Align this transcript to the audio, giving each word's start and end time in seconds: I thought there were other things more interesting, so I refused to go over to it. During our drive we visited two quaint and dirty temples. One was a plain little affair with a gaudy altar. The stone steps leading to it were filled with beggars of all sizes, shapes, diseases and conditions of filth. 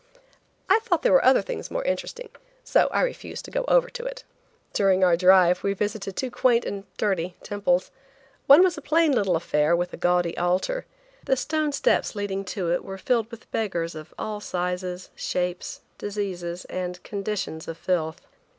I 0.67 0.79
thought 0.79 1.03
there 1.03 1.11
were 1.13 1.23
other 1.23 1.43
things 1.43 1.69
more 1.69 1.83
interesting, 1.83 2.29
so 2.63 2.87
I 2.91 3.01
refused 3.03 3.45
to 3.45 3.51
go 3.51 3.65
over 3.67 3.87
to 3.87 4.03
it. 4.03 4.23
During 4.73 5.03
our 5.03 5.15
drive 5.15 5.61
we 5.61 5.73
visited 5.73 6.15
two 6.15 6.31
quaint 6.31 6.65
and 6.65 6.85
dirty 6.97 7.35
temples. 7.43 7.91
One 8.47 8.63
was 8.63 8.79
a 8.79 8.81
plain 8.81 9.11
little 9.11 9.35
affair 9.35 9.75
with 9.75 9.93
a 9.93 9.97
gaudy 9.97 10.35
altar. 10.39 10.87
The 11.25 11.37
stone 11.37 11.71
steps 11.71 12.15
leading 12.15 12.43
to 12.45 12.71
it 12.71 12.83
were 12.83 12.97
filled 12.97 13.29
with 13.29 13.51
beggars 13.51 13.93
of 13.93 14.11
all 14.17 14.39
sizes, 14.39 15.11
shapes, 15.15 15.81
diseases 15.99 16.65
and 16.65 17.03
conditions 17.03 17.67
of 17.67 17.77
filth. 17.77 18.21